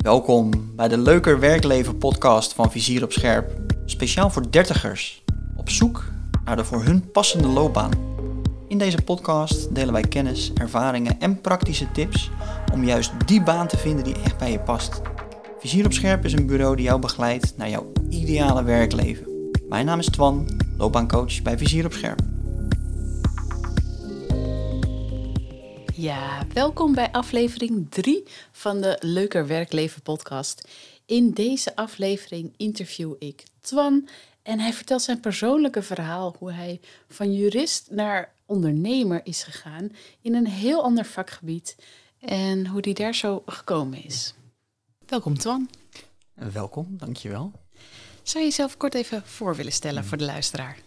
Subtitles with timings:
[0.00, 3.50] Welkom bij de Leuker Werkleven podcast van Vizier op Scherp.
[3.84, 5.22] Speciaal voor dertigers,
[5.56, 6.04] op zoek
[6.44, 7.90] naar de voor hun passende loopbaan.
[8.68, 12.30] In deze podcast delen wij kennis, ervaringen en praktische tips
[12.72, 15.00] om juist die baan te vinden die echt bij je past.
[15.58, 19.50] Vizier op Scherp is een bureau die jou begeleidt naar jouw ideale werkleven.
[19.68, 22.29] Mijn naam is Twan, loopbaancoach bij Vizier op Scherp.
[26.00, 28.22] Ja, welkom bij aflevering 3
[28.52, 30.68] van de Leuker Werkleven podcast.
[31.06, 34.08] In deze aflevering interview ik Twan
[34.42, 40.34] en hij vertelt zijn persoonlijke verhaal hoe hij van jurist naar ondernemer is gegaan in
[40.34, 41.76] een heel ander vakgebied
[42.20, 44.34] en hoe hij daar zo gekomen is.
[45.06, 45.70] Welkom Twan.
[46.34, 47.52] Welkom, dankjewel.
[48.22, 50.78] Zou je jezelf kort even voor willen stellen voor de luisteraar?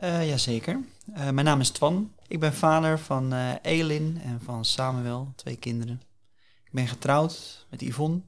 [0.00, 0.80] Uh, jazeker.
[1.16, 2.12] Uh, mijn naam is Twan.
[2.28, 6.02] Ik ben vader van uh, Elin en van Samuel, twee kinderen.
[6.64, 8.20] Ik ben getrouwd met Yvonne.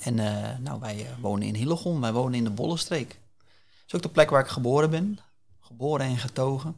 [0.00, 0.14] En
[0.62, 2.00] nou, wij wonen in Hillegom.
[2.00, 3.08] Wij wonen in de Bollenstreek.
[3.08, 5.18] Dat is ook de plek waar ik geboren ben.
[5.60, 6.76] Geboren en getogen.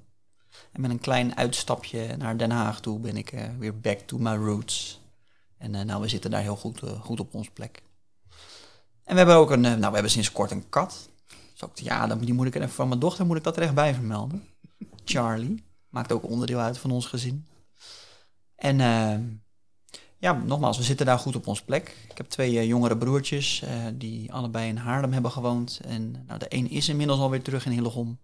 [0.73, 4.35] En met een klein uitstapje naar Den Haag toe ben ik weer back to my
[4.35, 5.01] roots.
[5.59, 7.83] En nou, we zitten daar heel goed, goed op ons plek.
[9.05, 11.09] En we hebben ook een, nou, we hebben sinds kort een kat.
[11.53, 13.75] Dus ook, ja, die moet ik even van mijn dochter moet ik dat er echt
[13.75, 14.49] bij vermelden.
[15.05, 15.69] Charlie.
[15.91, 17.47] Maakt ook onderdeel uit van ons gezin.
[18.55, 19.19] En uh,
[20.19, 21.97] ja, nogmaals, we zitten daar goed op ons plek.
[22.11, 25.81] Ik heb twee uh, jongere broertjes uh, die allebei in Haarlem hebben gewoond.
[25.85, 28.19] En nou, de een is inmiddels alweer terug in Hillegom.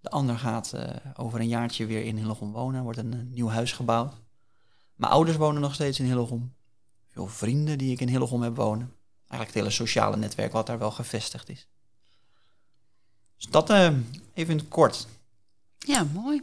[0.00, 0.74] De ander gaat
[1.16, 2.82] over een jaartje weer in Hillegom wonen.
[2.82, 4.14] Wordt een nieuw huis gebouwd.
[4.94, 6.54] Mijn ouders wonen nog steeds in Hillegom.
[7.08, 8.92] Veel vrienden die ik in Hillegom heb wonen.
[9.18, 11.68] Eigenlijk het hele sociale netwerk wat daar wel gevestigd is.
[13.36, 15.06] Dus dat even in het kort.
[15.78, 16.42] Ja, mooi.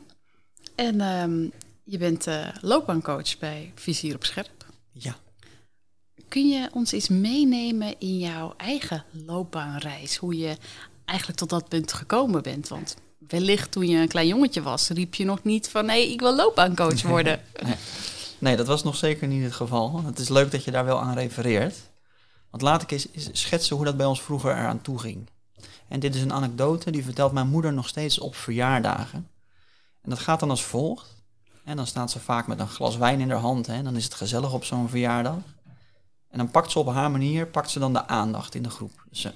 [0.75, 1.51] En um,
[1.83, 4.65] je bent uh, loopbaancoach bij Vizier op Scherp.
[4.91, 5.15] Ja.
[6.27, 10.15] Kun je ons eens meenemen in jouw eigen loopbaanreis?
[10.15, 10.57] Hoe je
[11.05, 12.67] eigenlijk tot dat punt gekomen bent?
[12.67, 12.95] Want
[13.27, 15.85] wellicht toen je een klein jongetje was, riep je nog niet van...
[15.85, 17.41] hé, hey, ik wil loopbaancoach worden.
[17.63, 17.75] nee.
[18.37, 20.03] nee, dat was nog zeker niet het geval.
[20.05, 21.75] Het is leuk dat je daar wel aan refereert.
[22.49, 25.29] Want laat ik eens schetsen hoe dat bij ons vroeger eraan toe ging.
[25.87, 29.27] En dit is een anekdote die vertelt mijn moeder nog steeds op verjaardagen.
[30.05, 31.23] En dat gaat dan als volgt.
[31.63, 33.67] En dan staat ze vaak met een glas wijn in haar hand.
[33.67, 33.83] Hè.
[33.83, 35.35] Dan is het gezellig op zo'n verjaardag.
[36.29, 39.05] En dan pakt ze op haar manier pakt ze dan de aandacht in de groep.
[39.09, 39.27] Dus,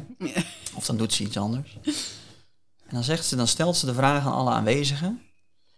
[0.78, 1.78] of dan doet ze iets anders.
[2.86, 5.22] En dan zegt ze, dan stelt ze de vraag aan alle aanwezigen.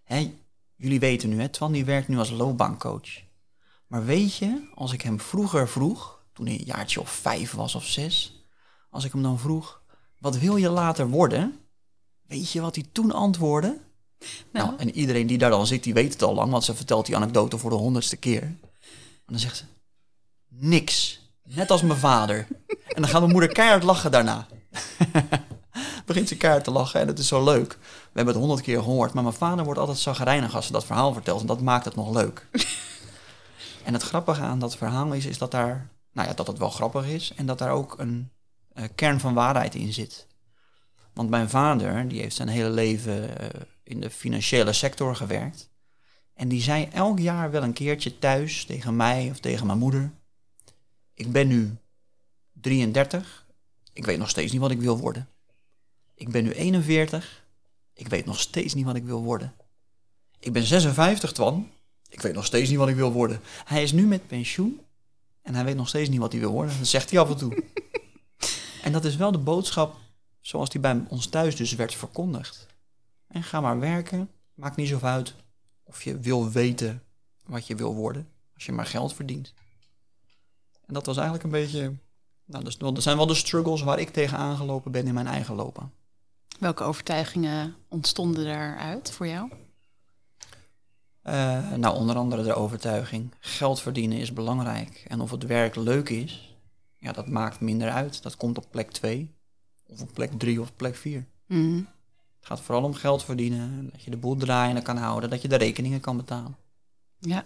[0.03, 0.34] Hé,
[0.76, 3.21] jullie weten nu, hè, Twan die werkt nu als loopbaancoach.
[3.87, 7.75] Maar weet je, als ik hem vroeger vroeg, toen hij een jaartje of vijf was
[7.75, 8.44] of zes,
[8.91, 9.82] als ik hem dan vroeg,
[10.19, 11.59] wat wil je later worden?
[12.22, 13.81] Weet je wat hij toen antwoordde?
[14.53, 14.66] Nou.
[14.66, 14.78] nou.
[14.78, 17.16] en iedereen die daar dan zit, die weet het al lang, want ze vertelt die
[17.16, 18.43] anekdote voor de honderdste keer.
[18.43, 18.59] En
[19.27, 19.65] dan zegt ze,
[20.49, 21.21] niks.
[21.44, 22.47] Net als mijn vader.
[22.66, 24.47] En dan gaat mijn moeder keihard lachen daarna.
[26.06, 27.78] Begint ze keihard te lachen en het is zo leuk.
[27.81, 30.84] We hebben het honderd keer gehoord, maar mijn vader wordt altijd zagrijnig als ze dat
[30.84, 31.41] verhaal vertelt.
[31.41, 32.49] En dat maakt het nog leuk.
[33.84, 36.71] en het grappige aan dat verhaal is, is dat daar, nou ja, dat het wel
[36.71, 37.33] grappig is.
[37.37, 38.31] En dat daar ook een
[38.75, 40.27] uh, kern van waarheid in zit.
[41.12, 43.49] Want mijn vader, die heeft zijn hele leven uh,
[43.82, 45.70] in de financiële sector gewerkt.
[46.34, 50.12] En die zei elk jaar wel een keertje thuis tegen mij of tegen mijn moeder.
[51.15, 51.76] Ik ben nu
[52.53, 53.47] 33.
[53.92, 55.28] Ik weet nog steeds niet wat ik wil worden.
[56.15, 57.44] Ik ben nu 41.
[57.94, 59.54] Ik weet nog steeds niet wat ik wil worden.
[60.38, 61.71] Ik ben 56, Twan.
[62.09, 63.41] Ik weet nog steeds niet wat ik wil worden.
[63.65, 64.81] Hij is nu met pensioen.
[65.42, 66.78] En hij weet nog steeds niet wat hij wil worden.
[66.78, 67.65] Dat zegt hij af en toe.
[68.82, 69.97] en dat is wel de boodschap
[70.41, 72.66] zoals die bij ons thuis dus werd verkondigd.
[73.32, 74.31] En ga maar werken.
[74.54, 75.34] Maakt niet zoveel uit
[75.82, 77.03] of je wil weten
[77.47, 78.28] wat je wil worden.
[78.54, 79.54] Als je maar geld verdient.
[80.87, 81.94] En dat was eigenlijk een beetje...
[82.44, 85.92] Nou, dat zijn wel de struggles waar ik tegen aangelopen ben in mijn eigen lopen.
[86.59, 89.50] Welke overtuigingen ontstonden daaruit voor jou?
[91.25, 93.34] Uh, nou, onder andere de overtuiging.
[93.38, 95.04] Geld verdienen is belangrijk.
[95.09, 96.56] En of het werk leuk is,
[96.98, 98.22] ja, dat maakt minder uit.
[98.22, 99.34] Dat komt op plek 2.
[99.86, 101.27] Of op plek 3 of plek 4.
[101.47, 101.89] Mm.
[102.42, 105.48] Het gaat vooral om geld verdienen, dat je de boel draaiende kan houden, dat je
[105.48, 106.56] de rekeningen kan betalen.
[107.18, 107.44] Ja.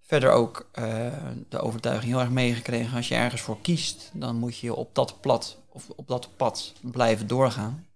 [0.00, 1.12] Verder ook uh,
[1.48, 5.20] de overtuiging heel erg meegekregen, als je ergens voor kiest, dan moet je op dat
[5.20, 7.86] plat of op dat pad blijven doorgaan.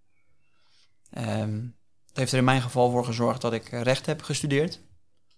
[1.19, 1.77] Um,
[2.07, 4.81] het heeft er in mijn geval voor gezorgd dat ik recht heb gestudeerd.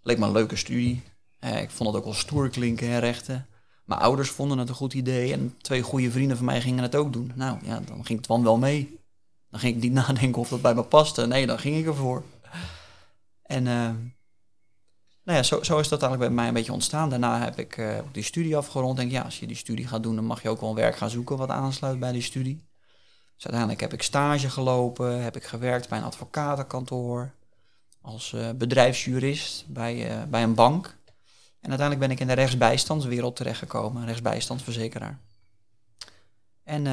[0.02, 1.02] Leek me een leuke studie.
[1.40, 3.46] Uh, ik vond het ook wel stoer klinken, hè, rechten.
[3.84, 6.94] Mijn ouders vonden het een goed idee en twee goede vrienden van mij gingen het
[6.94, 7.32] ook doen.
[7.34, 8.98] Nou ja, dan ging het van wel mee.
[9.54, 11.26] Dan ging ik niet nadenken of dat bij me paste.
[11.26, 12.22] Nee, dan ging ik ervoor.
[13.42, 13.90] En uh,
[15.22, 17.10] nou ja, zo, zo is dat eigenlijk bij mij een beetje ontstaan.
[17.10, 18.96] Daarna heb ik eh, die studie afgerond.
[18.96, 21.10] Denk ja, als je die studie gaat doen, dan mag je ook wel werk gaan
[21.10, 22.64] zoeken wat aansluit bij die studie.
[23.34, 27.32] Dus uiteindelijk heb ik stage gelopen, heb ik gewerkt bij een advocatenkantoor,
[28.00, 30.86] als uh, bedrijfsjurist bij, uh, bij een bank.
[31.60, 35.18] En uiteindelijk ben ik in de rechtsbijstandswereld terechtgekomen, rechtsbijstandsverzekeraar.
[36.64, 36.86] En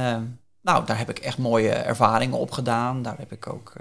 [0.62, 3.02] nou, daar heb ik echt mooie ervaringen op gedaan.
[3.02, 3.74] Daar heb ik ook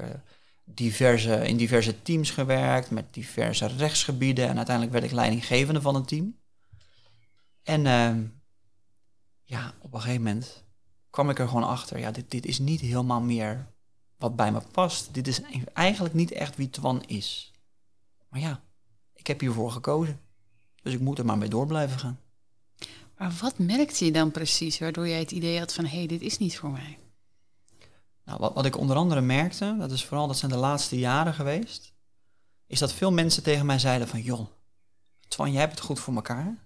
[0.64, 4.48] diverse, in diverse teams gewerkt, met diverse rechtsgebieden.
[4.48, 6.38] En uiteindelijk werd ik leidinggevende van een team.
[7.62, 8.26] En uh,
[9.44, 10.64] ja, op een gegeven moment
[11.10, 13.66] kwam ik er gewoon achter, ja, dit, dit is niet helemaal meer
[14.16, 15.14] wat bij me past.
[15.14, 15.40] Dit is
[15.72, 17.52] eigenlijk niet echt wie Twan is.
[18.28, 18.62] Maar ja,
[19.14, 20.20] ik heb hiervoor gekozen.
[20.82, 22.20] Dus ik moet er maar mee door blijven gaan.
[23.20, 26.20] Maar wat merkte je dan precies waardoor jij het idee had van hé, hey, dit
[26.20, 26.98] is niet voor mij?
[28.24, 31.34] Nou, wat, wat ik onder andere merkte, dat is vooral, dat zijn de laatste jaren
[31.34, 31.92] geweest,
[32.66, 34.46] is dat veel mensen tegen mij zeiden van, joh,
[35.28, 36.56] Twan, jij hebt het goed voor elkaar.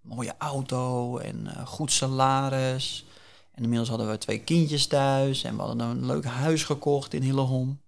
[0.00, 3.06] Mooie auto en uh, goed salaris.
[3.52, 7.22] En inmiddels hadden we twee kindjes thuis en we hadden een leuk huis gekocht in
[7.22, 7.80] Hillehom.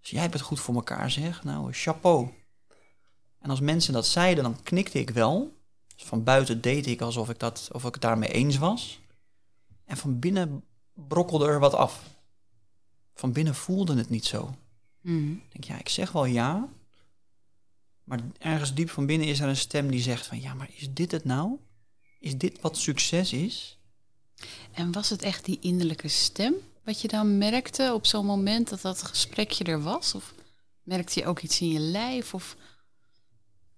[0.00, 1.44] Dus jij hebt het goed voor elkaar, zeg.
[1.44, 2.28] Nou, chapeau.
[3.38, 5.56] En als mensen dat zeiden, dan knikte ik wel.
[5.98, 9.00] Dus van buiten deed ik alsof ik, dat, of ik het daarmee eens was.
[9.84, 10.64] En van binnen
[10.94, 12.02] brokkelde er wat af
[13.14, 14.54] van binnen voelde het niet zo.
[15.00, 15.32] Mm.
[15.32, 16.68] Ik denk, ja, ik zeg wel ja.
[18.04, 20.92] Maar ergens diep van binnen is er een stem die zegt van ja, maar is
[20.92, 21.58] dit het nou?
[22.18, 23.78] Is dit wat succes is?
[24.72, 26.54] En was het echt die innerlijke stem
[26.84, 30.14] wat je dan merkte op zo'n moment dat dat gesprekje er was?
[30.14, 30.34] Of
[30.82, 32.34] merkte je ook iets in je lijf?
[32.34, 32.56] Of...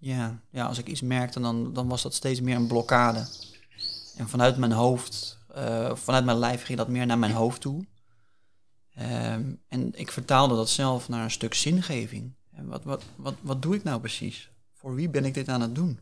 [0.01, 3.27] Ja, ja, als ik iets merkte, dan, dan was dat steeds meer een blokkade.
[4.17, 7.87] En vanuit mijn hoofd, uh, vanuit mijn lijf ging dat meer naar mijn hoofd toe.
[8.99, 12.35] Um, en ik vertaalde dat zelf naar een stuk zingeving.
[12.53, 14.51] En wat, wat, wat, wat doe ik nou precies?
[14.75, 16.01] Voor wie ben ik dit aan het doen?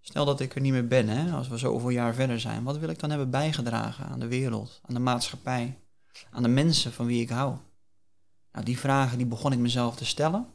[0.00, 2.62] Stel dat ik er niet meer ben, hè, als we zoveel jaar verder zijn.
[2.62, 5.78] Wat wil ik dan hebben bijgedragen aan de wereld, aan de maatschappij,
[6.30, 7.56] aan de mensen van wie ik hou?
[8.52, 10.46] Nou, die vragen die begon ik mezelf te stellen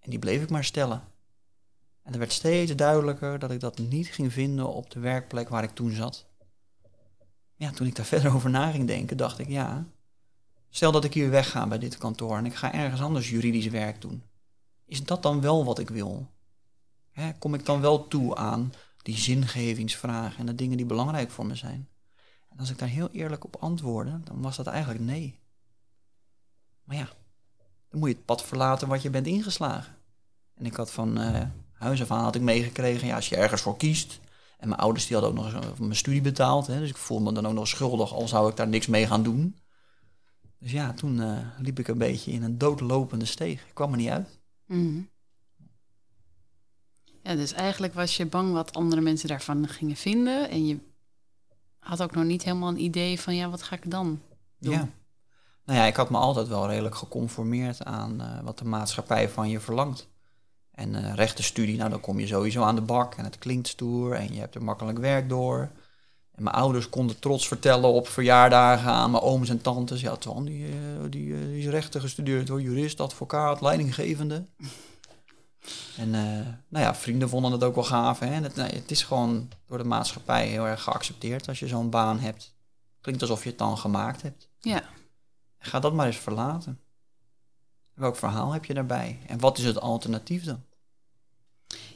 [0.00, 1.02] en die bleef ik maar stellen.
[2.06, 5.62] En er werd steeds duidelijker dat ik dat niet ging vinden op de werkplek waar
[5.62, 6.26] ik toen zat.
[7.54, 9.86] Ja, toen ik daar verder over na ging denken, dacht ik, ja,
[10.76, 14.00] Stel dat ik hier wegga bij dit kantoor en ik ga ergens anders juridisch werk
[14.00, 14.22] doen.
[14.84, 16.34] Is dat dan wel wat ik wil?
[17.38, 21.54] kom ik dan wel toe aan die zingevingsvragen en de dingen die belangrijk voor me
[21.54, 21.88] zijn?
[22.48, 25.38] En als ik daar heel eerlijk op antwoordde, dan was dat eigenlijk nee.
[26.84, 27.08] Maar ja,
[27.88, 29.96] dan moet je het pad verlaten wat je bent ingeslagen.
[30.54, 31.42] En ik had van uh,
[31.78, 34.20] huis af aan had ik meegekregen, ja, als je ergens voor kiest.
[34.58, 37.32] En mijn ouders die hadden ook nog mijn studie betaald, hè, dus ik voelde me
[37.32, 39.56] dan ook nog schuldig, al zou ik daar niks mee gaan doen.
[40.58, 43.60] Dus ja, toen uh, liep ik een beetje in een doodlopende steeg.
[43.66, 44.38] Ik kwam er niet uit.
[44.66, 45.08] Mm.
[47.22, 50.50] Ja, dus eigenlijk was je bang wat andere mensen daarvan gingen vinden.
[50.50, 50.78] En je
[51.78, 54.20] had ook nog niet helemaal een idee van, ja, wat ga ik dan
[54.58, 54.72] doen?
[54.72, 54.88] Ja.
[55.64, 59.48] Nou ja, ik had me altijd wel redelijk geconformeerd aan uh, wat de maatschappij van
[59.48, 60.08] je verlangt.
[60.76, 64.12] En uh, rechtenstudie, nou dan kom je sowieso aan de bak en het klinkt stoer
[64.12, 65.70] en je hebt er makkelijk werk door.
[66.32, 70.00] En mijn ouders konden trots vertellen op verjaardagen aan mijn ooms en tantes.
[70.00, 70.66] Ja, Twan, die,
[71.08, 72.60] die, uh, die, is rechten gestudeerd hoor.
[72.60, 74.44] Jurist, advocaat, leidinggevende.
[75.96, 78.18] En uh, nou ja, vrienden vonden het ook wel gaaf.
[78.18, 78.26] Hè?
[78.26, 82.18] Het, nee, het is gewoon door de maatschappij heel erg geaccepteerd als je zo'n baan
[82.18, 82.54] hebt.
[83.00, 84.48] Klinkt alsof je het dan gemaakt hebt.
[84.58, 84.82] Ja.
[85.58, 86.80] Ga dat maar eens verlaten.
[87.96, 89.18] Welk verhaal heb je daarbij?
[89.26, 90.62] En wat is het alternatief dan?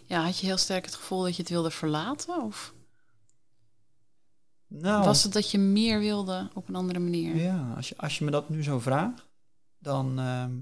[0.04, 2.42] Ja, had je heel sterk het gevoel dat je het wilde verlaten?
[2.42, 2.74] Of?
[4.66, 7.36] Nou, Was het dat je meer wilde op een andere manier?
[7.36, 9.26] Ja, als je, als je me dat nu zo vraagt,
[9.78, 10.52] dan, ehm,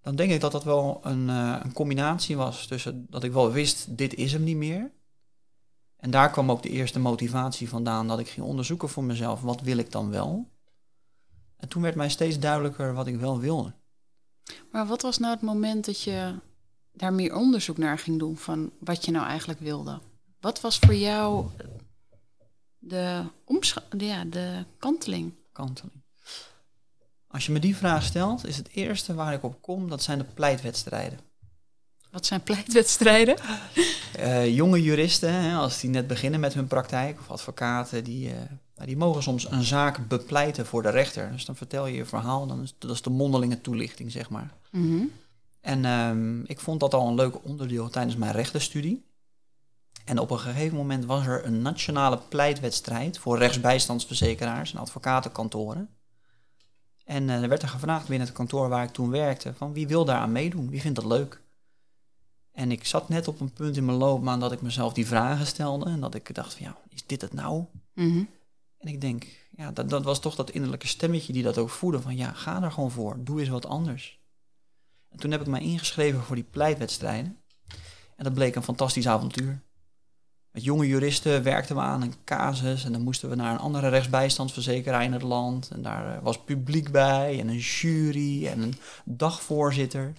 [0.00, 3.52] dan denk ik dat dat wel een, uh, een combinatie was tussen dat ik wel
[3.52, 4.92] wist, dit is hem niet meer.
[5.96, 9.60] En daar kwam ook de eerste motivatie vandaan dat ik ging onderzoeken voor mezelf, wat
[9.60, 10.50] wil ik dan wel?
[11.56, 13.74] En toen werd mij steeds duidelijker wat ik wel wilde.
[14.70, 16.34] Maar wat was nou het moment dat je
[16.92, 20.00] daar meer onderzoek naar ging doen van wat je nou eigenlijk wilde?
[20.40, 21.46] Wat was voor jou
[22.78, 23.24] de,
[23.98, 25.34] ja, de kanteling.
[25.52, 26.02] Kanteling.
[27.26, 30.18] Als je me die vraag stelt, is het eerste waar ik op kom, dat zijn
[30.18, 31.18] de pleitwedstrijden.
[32.10, 33.36] Wat zijn pleitwedstrijden?
[34.18, 38.34] Uh, jonge juristen, hè, als die net beginnen met hun praktijk, of advocaten, die, uh,
[38.74, 41.32] die mogen soms een zaak bepleiten voor de rechter.
[41.32, 44.52] Dus dan vertel je je verhaal, dan is, dat is de mondelinge toelichting, zeg maar.
[44.70, 45.10] Mm
[45.60, 49.04] En um, ik vond dat al een leuk onderdeel tijdens mijn rechtenstudie.
[50.04, 55.88] En op een gegeven moment was er een nationale pleitwedstrijd voor rechtsbijstandsverzekeraars en advocatenkantoren.
[57.04, 59.86] En uh, er werd er gevraagd binnen het kantoor waar ik toen werkte, van wie
[59.86, 60.70] wil daar aan meedoen?
[60.70, 61.40] Wie vindt dat leuk?
[62.52, 65.46] En ik zat net op een punt in mijn loopbaan dat ik mezelf die vragen
[65.46, 65.84] stelde.
[65.84, 67.64] En dat ik dacht van ja, is dit het nou?
[67.94, 68.24] Mhm.
[68.82, 72.00] En ik denk, ja, dat, dat was toch dat innerlijke stemmetje die dat ook voerde.
[72.00, 73.16] Van ja, ga er gewoon voor.
[73.24, 74.20] Doe eens wat anders.
[75.08, 77.38] En toen heb ik mij ingeschreven voor die pleitwedstrijden.
[78.16, 79.62] En dat bleek een fantastisch avontuur.
[80.50, 82.84] Met jonge juristen werkten we aan een casus.
[82.84, 85.70] En dan moesten we naar een andere rechtsbijstandsverzekeraar in het land.
[85.70, 87.40] En daar eh, was publiek bij.
[87.40, 88.46] En een jury.
[88.46, 88.74] En een
[89.04, 90.12] dagvoorzitter.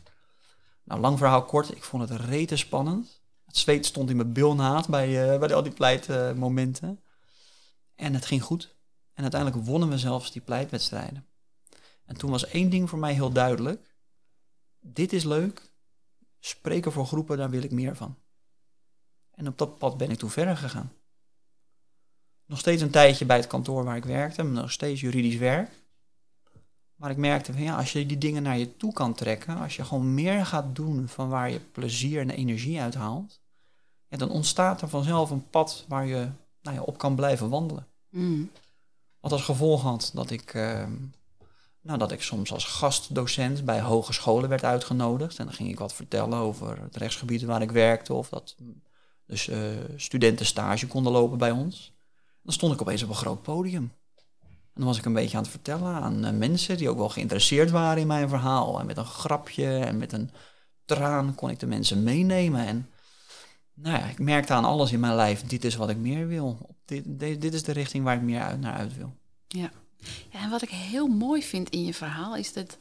[0.84, 1.76] Nou, lang verhaal kort.
[1.76, 3.22] Ik vond het rete spannend.
[3.46, 7.00] Het zweet stond in mijn bilnaad bij, uh, bij al die pleitmomenten.
[7.96, 8.76] En het ging goed.
[9.14, 11.28] En uiteindelijk wonnen we zelfs die pleitwedstrijden.
[12.06, 13.96] En toen was één ding voor mij heel duidelijk.
[14.80, 15.72] Dit is leuk.
[16.40, 18.18] Spreken voor groepen, daar wil ik meer van.
[19.32, 20.92] En op dat pad ben ik toen verder gegaan.
[22.46, 25.84] Nog steeds een tijdje bij het kantoor waar ik werkte, nog steeds juridisch werk.
[26.96, 29.76] Maar ik merkte van ja, als je die dingen naar je toe kan trekken, als
[29.76, 33.42] je gewoon meer gaat doen van waar je plezier en energie uit haalt,
[34.08, 36.30] ja, dan ontstaat er vanzelf een pad waar je
[36.64, 37.88] nou ja, op kan blijven wandelen.
[38.10, 38.52] Mm.
[39.20, 40.88] Wat als gevolg had dat ik, uh,
[41.82, 45.40] nou, dat ik soms als gastdocent bij hogescholen werd uitgenodigd.
[45.40, 48.14] En dan ging ik wat vertellen over het rechtsgebied waar ik werkte.
[48.14, 48.56] Of dat
[49.26, 49.58] dus, uh,
[49.96, 51.94] studenten stage konden lopen bij ons.
[52.42, 53.94] Dan stond ik opeens op een groot podium.
[54.42, 57.10] En dan was ik een beetje aan het vertellen aan uh, mensen die ook wel
[57.10, 58.80] geïnteresseerd waren in mijn verhaal.
[58.80, 60.32] En met een grapje en met een
[60.86, 62.66] traan kon ik de mensen meenemen.
[62.66, 62.90] En
[63.84, 66.76] nou ja, ik merkte aan alles in mijn lijf, dit is wat ik meer wil.
[66.86, 69.14] Dit, dit, dit is de richting waar ik meer uit, naar uit wil.
[69.48, 69.72] Ja.
[70.32, 72.78] ja, en wat ik heel mooi vind in je verhaal is dat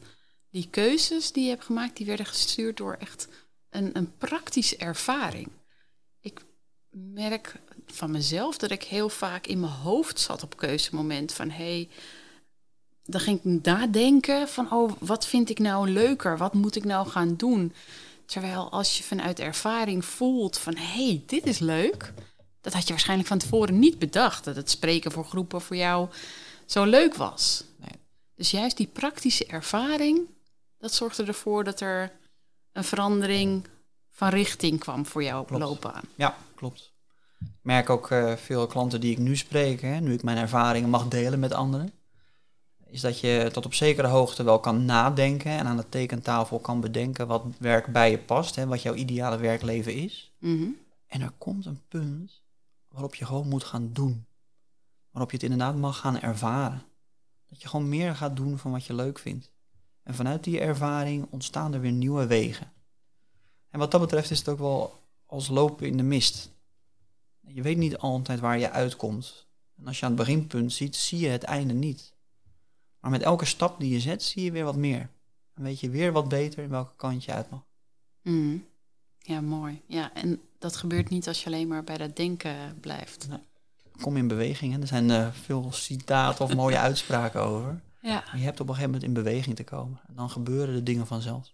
[0.49, 3.27] die keuzes die je hebt gemaakt, die werden gestuurd door echt
[3.69, 5.47] een, een praktische ervaring.
[6.21, 6.41] Ik
[6.89, 11.63] merk van mezelf dat ik heel vaak in mijn hoofd zat op keuzemoment van hé,
[11.63, 11.89] hey,
[13.05, 16.37] dan ging ik nadenken van oh, wat vind ik nou leuker?
[16.37, 17.73] Wat moet ik nou gaan doen?
[18.25, 22.13] Terwijl als je vanuit ervaring voelt van hé, hey, dit is leuk,
[22.61, 24.43] dat had je waarschijnlijk van tevoren niet bedacht.
[24.43, 26.09] Dat het spreken voor groepen voor jou
[26.65, 27.63] zo leuk was.
[27.77, 27.99] Nee.
[28.35, 30.29] Dus juist die praktische ervaring,
[30.77, 32.11] dat zorgde ervoor dat er
[32.71, 33.67] een verandering
[34.09, 35.63] van richting kwam voor jouw klopt.
[35.63, 36.03] loopbaan.
[36.15, 36.93] Ja, klopt.
[37.39, 40.89] Ik merk ook uh, veel klanten die ik nu spreek, hè, nu ik mijn ervaringen
[40.89, 41.91] mag delen met anderen,
[42.93, 46.81] is dat je tot op zekere hoogte wel kan nadenken en aan de tekentafel kan
[46.81, 50.31] bedenken wat werk bij je past, hè, wat jouw ideale werkleven is.
[50.39, 50.77] Mm -hmm.
[51.07, 52.41] En er komt een punt
[52.87, 54.25] waarop je gewoon moet gaan doen.
[55.11, 56.83] Waarop je het inderdaad mag gaan ervaren.
[57.49, 59.51] Dat je gewoon meer gaat doen van wat je leuk vindt.
[60.03, 62.71] En vanuit die ervaring ontstaan er weer nieuwe wegen.
[63.69, 66.49] En wat dat betreft is het ook wel als lopen in de mist.
[67.39, 69.47] Je weet niet altijd waar je uitkomt.
[69.77, 72.12] En als je aan het beginpunt ziet, zie je het einde niet.
[73.03, 75.09] Maar met elke stap die je zet, zie je weer wat meer.
[75.55, 77.65] Dan weet je weer wat beter in welke kant je uit mag.
[78.21, 78.65] Mm.
[79.17, 79.81] Ja, mooi.
[79.85, 83.27] Ja, en dat gebeurt niet als je alleen maar bij dat denken blijft.
[83.29, 83.39] Nee.
[84.01, 84.73] Kom in beweging.
[84.73, 84.81] Hè.
[84.81, 87.81] Er zijn uh, veel citaten of mooie uitspraken over.
[88.01, 88.23] Ja.
[88.25, 90.01] Maar je hebt op een gegeven moment in beweging te komen.
[90.07, 91.53] En dan gebeuren de dingen vanzelf.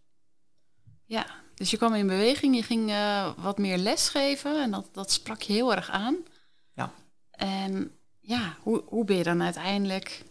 [1.05, 1.25] Ja,
[1.55, 2.55] dus je kwam in beweging.
[2.55, 4.61] Je ging uh, wat meer lesgeven.
[4.61, 6.15] En dat, dat sprak je heel erg aan.
[6.73, 6.91] Ja.
[7.31, 10.27] En ja, hoe, hoe ben je dan uiteindelijk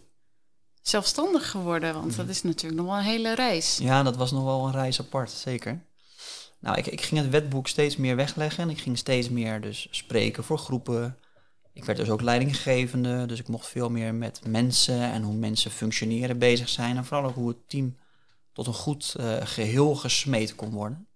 [0.89, 1.93] zelfstandig geworden?
[1.93, 3.77] Want dat is natuurlijk nog wel een hele reis.
[3.77, 5.81] Ja, dat was nog wel een reis apart, zeker.
[6.59, 9.87] Nou, ik, ik ging het wetboek steeds meer wegleggen en ik ging steeds meer dus
[9.91, 11.17] spreken voor groepen.
[11.73, 15.71] Ik werd dus ook leidinggevende, dus ik mocht veel meer met mensen en hoe mensen
[15.71, 16.97] functioneren bezig zijn.
[16.97, 17.97] En vooral ook hoe het team
[18.53, 21.07] tot een goed uh, geheel gesmeed kon worden.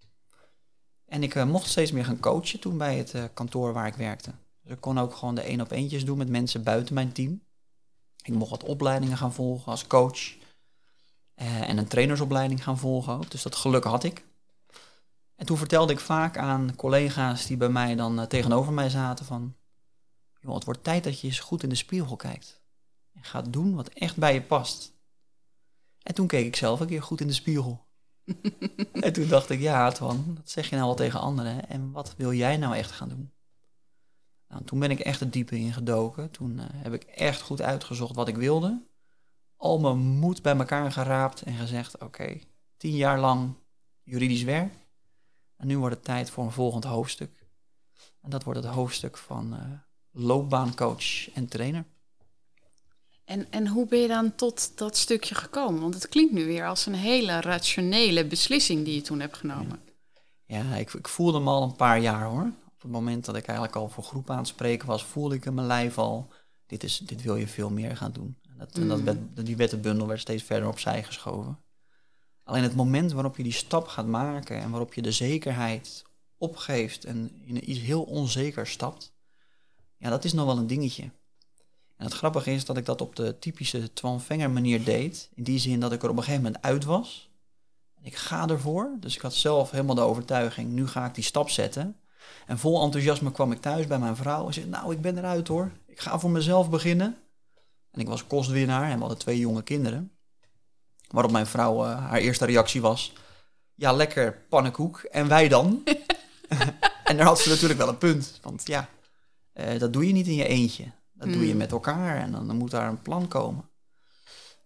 [1.06, 3.96] En ik uh, mocht steeds meer gaan coachen toen bij het uh, kantoor waar ik
[3.96, 4.32] werkte.
[4.64, 7.42] Dus ik kon ook gewoon de één op eentjes doen met mensen buiten mijn team.
[8.24, 10.36] Ik mocht wat opleidingen gaan volgen als coach.
[11.36, 13.32] en een trainersopleiding gaan volgen ook.
[13.32, 14.26] Dus dat geluk had ik.
[15.36, 19.26] En toen vertelde ik vaak aan collega's die bij mij dan uh, tegenover mij zaten
[19.26, 19.56] van...
[20.40, 22.62] Joh, het wordt tijd dat je eens goed in de spiegel kijkt.
[23.14, 24.94] En gaat doen wat echt bij je past.
[26.02, 27.86] En toen keek ik zelf een keer goed in de spiegel.
[28.94, 31.70] en toen dacht ik, ja Twan, dat zeg je nou al tegen anderen.
[31.70, 33.32] En wat wil jij nou echt gaan doen?
[34.54, 36.32] Nou, toen ben ik echt het diepe ingedoken.
[36.32, 38.82] Toen uh, heb ik echt goed uitgezocht wat ik wilde.
[39.58, 42.44] Al mijn moed bij elkaar geraapt en gezegd, oké, okay,
[42.78, 43.54] tien jaar lang
[44.04, 44.74] juridisch werk.
[45.58, 47.48] En nu wordt het tijd voor een volgend hoofdstuk.
[48.22, 49.60] En dat wordt het hoofdstuk van uh,
[50.12, 51.86] loopbaancoach en trainer.
[53.26, 55.82] En, en hoe ben je dan tot dat stukje gekomen?
[55.82, 59.80] Want het klinkt nu weer als een hele rationele beslissing die je toen hebt genomen.
[60.46, 62.52] Ja, ja ik, ik, voelde hem al een paar jaar hoor.
[62.84, 65.46] Op het moment dat ik eigenlijk al voor groep aan het spreken was, voelde ik
[65.46, 66.34] in mijn lijf al,
[66.66, 68.38] dit, is, dit wil je veel meer gaan doen.
[68.50, 68.92] En, dat, mm.
[68.92, 71.60] en dat, die wettenbundel werd steeds verder opzij geschoven.
[72.44, 76.06] Alleen het moment waarop je die stap gaat maken en waarop je de zekerheid
[76.38, 79.14] opgeeft en in iets heel onzeker stapt,
[79.98, 81.04] ja, dat is nog wel een dingetje.
[81.98, 85.30] En het grappige is dat ik dat op de typische Twan Venger manier deed.
[85.34, 87.30] In die zin dat ik er op een gegeven moment uit was.
[88.02, 88.98] Ik ga ervoor.
[89.00, 91.98] Dus ik had zelf helemaal de overtuiging, nu ga ik die stap zetten.
[92.46, 95.48] En vol enthousiasme kwam ik thuis bij mijn vrouw en zei, nou, ik ben eruit
[95.48, 95.72] hoor.
[95.88, 97.18] Ik ga voor mezelf beginnen.
[97.92, 100.12] En ik was kostwinnaar en we hadden twee jonge kinderen.
[101.08, 103.14] Waarop mijn vrouw, uh, haar eerste reactie was,
[103.76, 105.00] ja, lekker pannenkoek.
[105.00, 105.84] En wij dan?
[107.04, 108.40] en daar had ze natuurlijk wel een punt.
[108.42, 108.90] Want ja,
[109.54, 110.92] uh, dat doe je niet in je eentje.
[111.14, 111.58] Dat doe je Mm.
[111.58, 113.70] met elkaar en dan, dan moet daar een plan komen.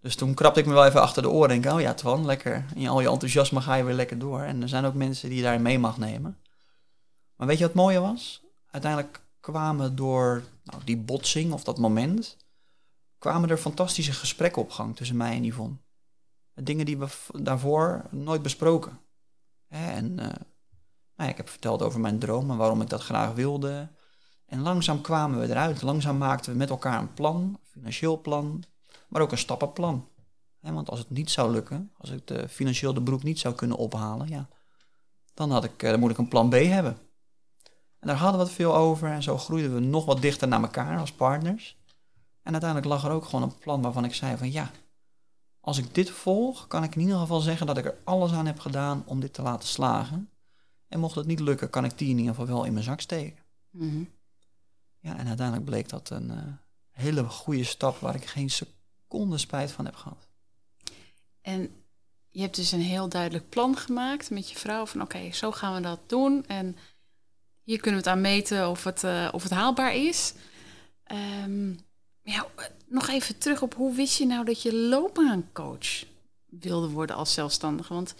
[0.01, 2.25] Dus toen krabde ik me wel even achter de oren en denk, oh ja, Twan,
[2.25, 2.65] lekker.
[2.75, 4.41] In al je enthousiasme ga je weer lekker door.
[4.41, 6.37] En er zijn ook mensen die je daarin mee mag nemen.
[7.37, 8.43] Maar weet je wat het mooie was?
[8.71, 12.37] Uiteindelijk kwamen door nou, die botsing of dat moment,
[13.17, 15.77] kwamen er fantastische gesprekken op gang tussen mij en Yvonne.
[16.53, 17.07] Dingen die we
[17.41, 18.99] daarvoor nooit besproken.
[19.67, 20.35] En eh, nou
[21.15, 23.95] ja, ik heb verteld over mijn droom en waarom ik dat graag wilde.
[24.45, 25.81] En langzaam kwamen we eruit.
[25.81, 28.63] Langzaam maakten we met elkaar een plan, een financieel plan,
[29.09, 30.09] maar ook een stappenplan.
[30.59, 33.77] Want als het niet zou lukken, als ik de, financieel de broek niet zou kunnen
[33.77, 34.49] ophalen, ja,
[35.33, 36.97] dan, had ik, eh, dan moet ik een plan B hebben.
[38.07, 40.61] En daar hadden we het veel over en zo groeiden we nog wat dichter naar
[40.61, 41.77] elkaar als partners.
[42.41, 44.71] En uiteindelijk lag er ook gewoon een plan waarvan ik zei van ja,
[45.59, 48.45] als ik dit volg, kan ik in ieder geval zeggen dat ik er alles aan
[48.45, 50.29] heb gedaan om dit te laten slagen.
[50.87, 53.01] En mocht het niet lukken, kan ik die in ieder geval wel in mijn zak
[53.01, 53.43] steken.
[53.69, 54.03] Mhm.
[54.99, 56.37] Ja, en uiteindelijk bleek dat een eh,
[56.91, 60.27] hele goede stap waar ik geen seconde spijt van heb gehad.
[61.41, 61.69] En
[62.29, 65.73] je hebt dus een heel duidelijk plan gemaakt met je vrouw van oké, zo gaan
[65.73, 66.45] we dat doen.
[66.45, 66.75] En
[67.67, 70.33] hier kunnen we het aan meten of het, eh, of het haalbaar is.
[71.03, 71.73] Ehm,
[72.23, 72.45] ja,
[72.85, 76.03] nog even terug op hoe wist je nou dat je loopbaancoach
[76.45, 77.93] wilde worden als zelfstandige?
[77.93, 78.15] Want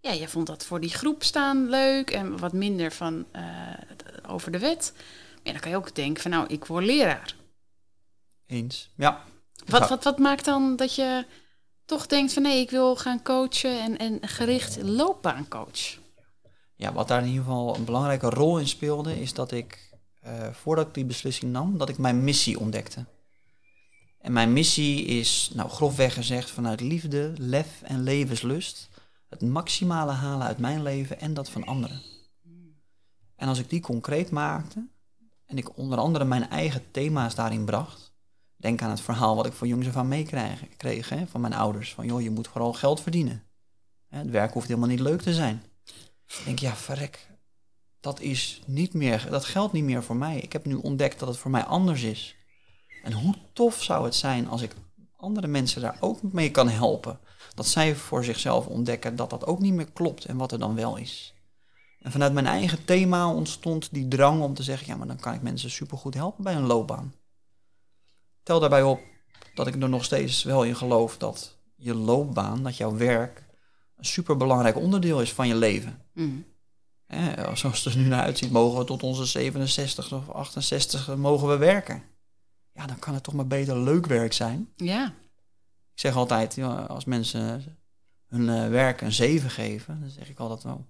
[0.00, 3.42] ja, je vond dat voor die groep staan leuk en wat minder van eh,
[4.26, 4.92] over de wet.
[4.94, 7.34] Maar ja, dan kan je ook denken van nou, ik word leraar.
[8.46, 8.90] Eens.
[8.96, 9.24] Ja.
[9.66, 11.26] Wat, wat, wat maakt dan dat je
[11.84, 16.00] toch denkt van nee, ik wil gaan coachen en, en gericht loopbaancoach?
[16.82, 19.90] Ja, wat daar in ieder geval een belangrijke rol in speelde, is dat ik,
[20.20, 23.04] eh, voordat ik die beslissing nam, dat ik mijn missie ontdekte.
[24.18, 28.88] En mijn missie is, nou grofweg gezegd, vanuit liefde, lef en levenslust,
[29.28, 32.02] het maximale halen uit mijn leven en dat van anderen.
[33.36, 34.86] En als ik die concreet maakte,
[35.46, 38.12] en ik onder andere mijn eigen thema's daarin bracht,
[38.56, 42.06] denk aan het verhaal wat ik van jongs meekreeg kreeg, hè, van mijn ouders, van
[42.06, 43.42] joh, je moet vooral geld verdienen.
[44.08, 45.62] Het werk hoeft helemaal niet leuk te zijn.
[46.38, 47.30] Ik denk, ja, verrek.
[48.00, 50.38] Dat is niet meer, dat geldt niet meer voor mij.
[50.38, 52.36] Ik heb nu ontdekt dat het voor mij anders is.
[53.02, 54.74] En hoe tof zou het zijn als ik
[55.16, 57.18] andere mensen daar ook mee kan helpen.
[57.54, 60.74] Dat zij voor zichzelf ontdekken dat dat ook niet meer klopt en wat er dan
[60.74, 61.34] wel is.
[62.00, 65.34] En vanuit mijn eigen thema ontstond die drang om te zeggen, ja, maar dan kan
[65.34, 67.14] ik mensen supergoed helpen bij hun loopbaan.
[68.42, 69.00] Tel daarbij op
[69.54, 73.44] dat ik er nog steeds wel in geloof dat je loopbaan, dat jouw werk,
[74.02, 76.02] een superbelangrijk onderdeel is van je leven.
[76.12, 76.44] Mm.
[77.06, 81.48] Hè, zoals het er nu naar uitziet, mogen we tot onze 67 of 68 mogen
[81.48, 82.02] we werken.
[82.72, 84.68] Ja, dan kan het toch maar beter leuk werk zijn.
[84.76, 85.06] Ja,
[85.94, 87.76] Ik zeg altijd, als mensen
[88.28, 90.86] hun eh, werk een 7 geven, dan zeg ik altijd wel.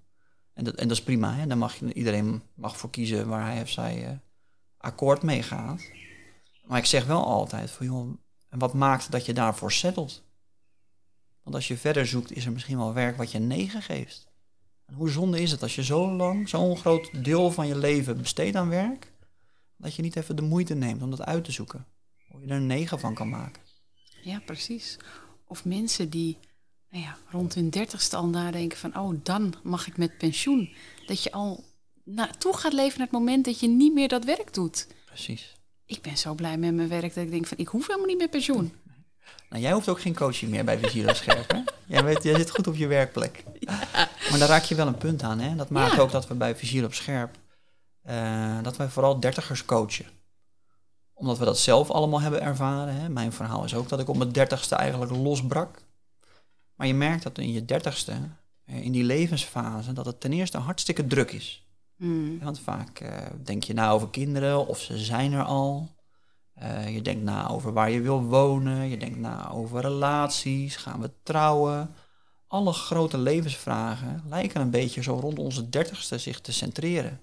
[0.52, 1.46] En dat, en dat is prima, hè?
[1.46, 4.12] Daar mag je, iedereen mag voor kiezen waar hij of zij eh,
[4.76, 5.82] akkoord mee gaat.
[6.66, 8.10] Maar ik zeg wel altijd van, joh,
[8.48, 10.22] en wat maakt dat je daarvoor settelt?
[11.42, 14.26] Want als je verder zoekt, is er misschien wel werk wat je een 9 geeft.
[14.86, 18.16] En hoe zonde is het als je zo lang, zo'n groot deel van je leven
[18.16, 19.12] besteedt aan werk,
[19.76, 21.86] dat je niet even de moeite neemt om dat uit te zoeken.
[22.28, 23.62] Hoe je er een 9 van kan maken.
[24.22, 24.96] ja, precies.
[25.46, 26.38] Of mensen die
[26.92, 28.98] nou ja, rond hun dertigste al nadenken van...
[28.98, 30.74] oh, dan mag ik met pensioen.
[31.06, 31.64] Dat je al
[32.04, 34.86] naartoe gaat leven naar het moment dat je niet meer dat werk doet.
[35.06, 35.56] Precies.
[35.86, 37.58] Ik ben zo blij met mijn werk dat ik denk van...
[37.58, 38.72] ik hoef helemaal niet meer pensioen.
[39.48, 41.58] Nou, jij hoeft ook geen coaching meer bij Visilo Scherp, hè?
[41.86, 43.44] Jij, weet, jij zit goed op je werkplek.
[44.30, 45.56] Maar daar raak je wel een punt aan, hè?
[45.56, 46.00] Dat maakt Ja.
[46.00, 47.36] ook dat we bij Visilo op Scherp...
[48.02, 50.06] eh, dat wij vooral dertigers coachen.
[51.14, 52.94] Omdat we dat zelf allemaal hebben ervaren.
[52.94, 53.08] Hè?
[53.08, 55.78] Mijn verhaal is ook dat ik op mijn dertigste eigenlijk losbrak.
[56.74, 58.12] Maar je merkt dat in je dertigste,
[58.64, 59.92] eh, in die levensfase...
[59.92, 61.66] dat het ten eerste hartstikke druk is.
[61.96, 62.38] Mm.
[62.42, 65.88] Want vaak eh, denk je na over kinderen of ze zijn er al.
[66.62, 68.88] Eh, je denkt na over waar je wil wonen.
[68.88, 70.76] Je denkt na over relaties.
[70.76, 71.94] Gaan we trouwen?
[72.46, 77.20] Alle grote levensvragen lijken een beetje zo rond onze dertigste zich te centreren.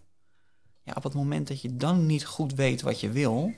[0.83, 3.53] Ja, op het moment dat je dan niet goed weet wat je wil,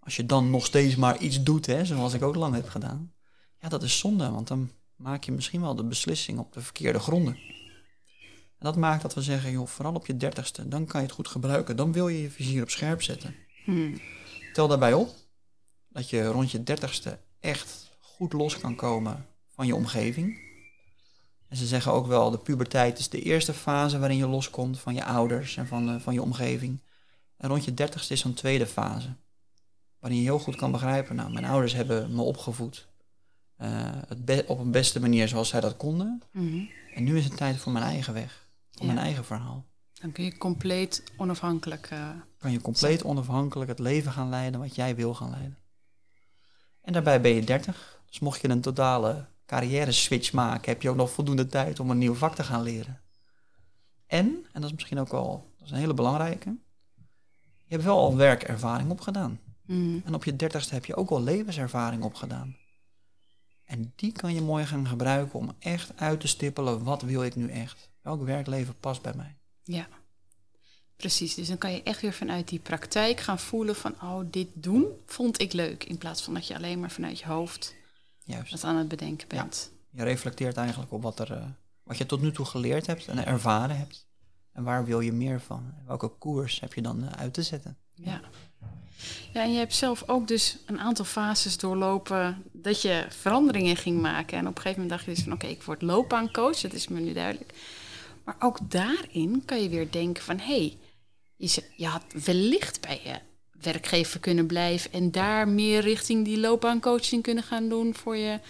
[0.00, 3.12] als je dan nog steeds maar iets doet, hè, zoals ik ook lang heb gedaan,
[3.58, 6.98] ja, dat is zonde, want dan maak je misschien wel de beslissing op de verkeerde
[6.98, 7.34] gronden.
[8.58, 11.16] En dat maakt dat we zeggen, joh, vooral op je dertigste, dan kan je het
[11.16, 11.76] goed gebruiken.
[11.76, 13.34] Dan wil je je vizier op scherp zetten.
[13.64, 14.00] Hmm.
[14.52, 15.14] Tel daarbij op
[15.88, 20.48] dat je rond je dertigste echt goed los kan komen van je omgeving.
[21.48, 24.94] En ze zeggen ook wel, de puberteit is de eerste fase waarin je loskomt van
[24.94, 26.80] je ouders en van, eh, van je omgeving.
[27.36, 29.08] En rond je dertigste is zo'n tweede fase.
[29.98, 32.88] Waarin je heel goed kan begrijpen, nou, mijn ouders hebben me opgevoed.
[33.56, 33.68] eh,
[34.08, 36.22] het op een beste manier zoals zij dat konden.
[36.32, 36.64] Mhm.
[36.94, 38.46] En nu is het tijd voor mijn eigen weg.
[38.70, 38.92] Voor Ja.
[38.92, 39.64] mijn eigen verhaal.
[40.00, 41.86] Dan kun je compleet onafhankelijk.
[41.90, 42.08] eh,
[42.38, 45.58] Kan je compleet onafhankelijk het leven gaan leiden wat jij wil gaan leiden.
[46.80, 48.00] En daarbij ben je 30.
[48.08, 51.90] Dus mocht je een totale carrière switch maken, heb je ook nog voldoende tijd om
[51.90, 53.00] een nieuw vak te gaan leren.
[54.06, 56.56] En, en dat is misschien ook wel dat is een hele belangrijke,
[57.64, 59.40] je hebt wel al werkervaring opgedaan.
[59.66, 59.98] mhm.
[60.04, 62.56] En op je dertigste heb je ook al levenservaring opgedaan.
[63.64, 67.36] En die kan je mooi gaan gebruiken om echt uit te stippelen, wat wil ik
[67.36, 67.90] nu echt?
[68.02, 69.38] Welk werkleven past bij mij?
[69.64, 69.88] Ja,
[70.96, 71.34] precies.
[71.34, 74.86] Dus dan kan je echt weer vanuit die praktijk gaan voelen van, oh, dit doen
[75.06, 75.84] vond ik leuk.
[75.84, 77.74] In plaats van dat je alleen maar vanuit je hoofd
[78.24, 78.50] Juist.
[78.50, 79.70] dat aan het bedenken bent.
[79.90, 81.44] Je reflecteert eigenlijk op wat, er, eh,
[81.82, 84.08] wat je tot nu toe geleerd hebt en ervaren hebt.
[84.52, 85.74] En waar wil je meer van?
[85.86, 87.78] Welke koers heb je dan eh, uit te zetten?
[87.94, 88.20] Ja.
[89.32, 94.00] Ja, en je hebt zelf ook dus een aantal fases doorlopen dat je veranderingen ging
[94.00, 94.38] maken.
[94.38, 96.88] En op een gegeven moment dacht je dus van oké, ik word loopbaancoach, dat is
[96.88, 97.52] me nu duidelijk.
[98.24, 100.76] Maar ook daarin kan je weer denken van hé,
[101.36, 103.18] hey, je, had wellicht bij je
[103.60, 108.40] werkgever kunnen blijven en daar meer richting die loopbaancoaching kunnen gaan doen voor je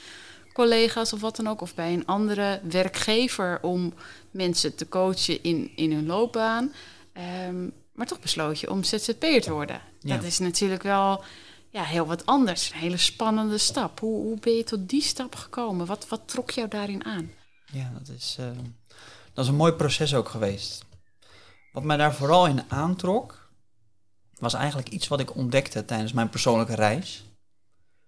[0.52, 1.61] collega's of wat dan ook.
[1.61, 3.94] Of bij een andere werkgever om
[4.30, 6.72] mensen te coachen in, in hun loopbaan.
[7.12, 9.80] Ehm, maar toch besloot je om ZZP'er te worden.
[10.00, 10.16] Ja.
[10.16, 11.24] Dat is natuurlijk wel
[11.70, 12.70] ja, heel wat anders.
[12.70, 14.00] Een hele spannende stap.
[14.00, 15.87] Hoe, hoe ben je tot die stap gekomen?
[15.87, 17.30] Wat, wat trok jou daarin aan?
[17.72, 18.50] Ja, dat is, eh,
[19.40, 20.85] dat is een mooi proces ook geweest.
[21.72, 23.50] Wat mij daar vooral in aantrok,
[24.38, 27.24] was eigenlijk iets wat ik ontdekte tijdens mijn persoonlijke reis.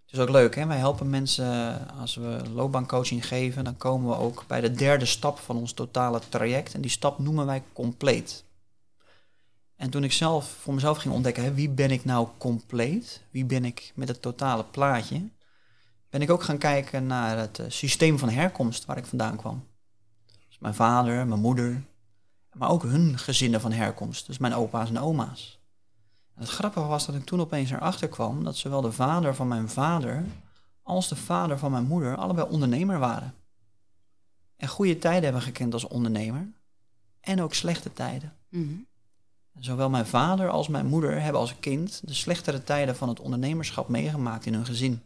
[0.04, 0.66] Het is ook leuk, hè?
[0.66, 5.38] wij helpen mensen als we loopbaancoaching geven, dan komen we ook bij de derde stap
[5.38, 6.74] van ons totale traject.
[6.74, 8.44] En die stap noemen wij compleet.
[9.76, 13.22] En toen ik zelf voor mezelf ging ontdekken, hè, wie ben ik nou compleet?
[13.30, 15.28] Wie ben ik met het totale plaatje?
[16.10, 19.70] Ben ik ook gaan kijken naar het eh, systeem van herkomst waar ik vandaan kwam.
[20.62, 21.82] Mijn vader, mijn moeder,
[22.52, 24.26] maar ook hun gezinnen van herkomst.
[24.26, 25.60] Dus mijn opa's en oma's.
[26.34, 29.48] En het grappige was dat ik toen opeens erachter kwam dat zowel de vader van
[29.48, 30.24] mijn vader
[30.82, 33.34] als de vader van mijn moeder allebei ondernemer waren.
[34.56, 36.52] En goede tijden hebben gekend als ondernemer
[37.20, 38.32] en ook slechte tijden.
[38.48, 38.74] Mhm.
[39.58, 43.88] Zowel mijn vader als mijn moeder hebben als kind de slechtere tijden van het ondernemerschap
[43.88, 45.02] meegemaakt in hun gezin.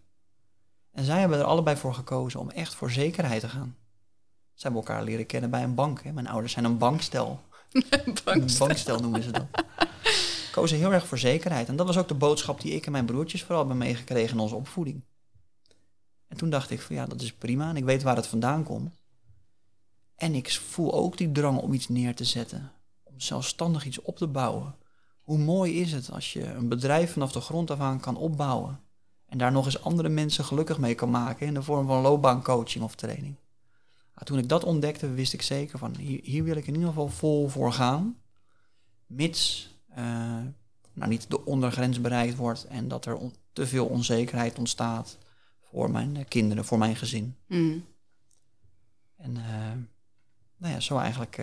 [0.93, 3.77] En zij hebben er allebei voor gekozen om echt voor zekerheid te gaan.
[4.57, 6.03] Ze hebben elkaar leren kennen bij een bank.
[6.03, 6.13] Hè.
[6.13, 7.41] Mijn ouders zijn een bankstel.
[8.25, 9.47] Een bankstel noemen ze dat.
[10.53, 11.69] Kozen heel erg voor zekerheid.
[11.69, 14.43] En dat was ook de boodschap die ik en mijn broertjes vooral hebben meegekregen in
[14.43, 15.05] onze opvoeding.
[16.29, 18.63] En toen dacht ik van ja, dat is prima en ik weet waar het vandaan
[18.63, 18.99] komt.
[20.15, 22.73] En ik voel ook die drang om iets neer te zetten.
[23.03, 24.75] Om zelfstandig iets op te bouwen.
[25.23, 28.81] Hoe mooi is het als je een bedrijf vanaf de grond af aan kan opbouwen.
[29.27, 32.85] En daar nog eens andere mensen gelukkig mee kan maken in de vorm van loopbaancoaching
[32.85, 33.37] of training.
[34.25, 37.09] Toen ik dat ontdekte, wist ik zeker van hier, hier wil ik in ieder geval
[37.09, 38.21] vol voor gaan.
[39.07, 40.41] Mits eh,
[40.93, 43.19] nou niet de ondergrens bereikt wordt en dat er
[43.53, 45.19] te veel onzekerheid ontstaat
[45.63, 47.37] voor mijn eh, kinderen, voor mijn gezin.
[47.47, 47.79] Mhm.
[49.17, 49.73] En eh,
[50.57, 51.43] nou ja, zo eigenlijk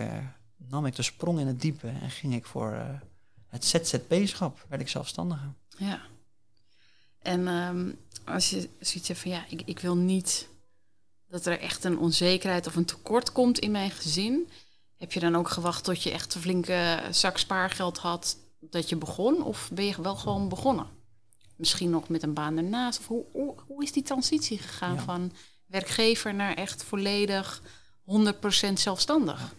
[0.56, 3.00] nam ik de sprong in het diepe en ging ik voor
[3.46, 5.52] het ZZP-schap, werd ik zelfstandige.
[5.68, 6.00] Ja.
[7.18, 7.90] En ehm,
[8.24, 10.48] als je zoiets hebt van ja, ik, ik wil niet
[11.34, 14.48] dat er echt een onzekerheid of een tekort komt in mijn gezin.
[14.96, 18.96] Heb je dan ook gewacht tot je echt een flinke zak spaargeld had dat je
[18.96, 19.42] begon?
[19.42, 20.86] Of ben je wel gewoon begonnen?
[21.56, 22.98] Misschien nog met een baan ernaast?
[22.98, 25.00] Of hoe, hoe, hoe is die transitie gegaan Ja.
[25.00, 25.32] van
[25.66, 27.62] werkgever naar echt volledig
[28.04, 29.54] 100% zelfstandig?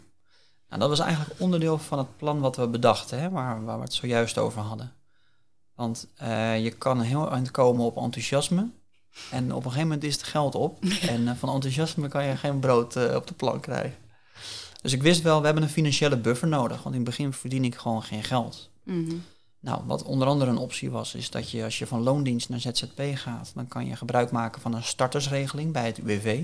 [0.68, 3.84] Nou, dat was eigenlijk onderdeel van het plan wat we bedachten, hè, waar, waar we
[3.84, 4.94] het zojuist over hadden.
[5.74, 8.70] Want eh, je kan heel eind komen op enthousiasme.
[9.32, 10.84] En op een gegeven moment is het geld op.
[11.10, 13.98] En eh, van enthousiasme kan je geen brood eh, op de plank krijgen.
[14.82, 16.84] Dus ik wist wel, we hebben een financiële buffer nodig.
[16.84, 18.70] Want in het begin verdien ik gewoon geen geld.
[18.84, 19.16] Mhm.
[19.60, 22.60] Nou, wat onder andere een optie was, is dat je als je van loondienst naar
[22.60, 26.44] ZZP gaat, dan kan je gebruik maken van een startersregeling bij het UWV.